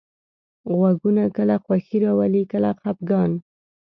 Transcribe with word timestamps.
غږونه 0.79 1.23
کله 1.35 1.55
خوښي 1.63 1.97
راولي، 2.05 2.43
کله 2.51 2.69
خپګان. 2.79 3.31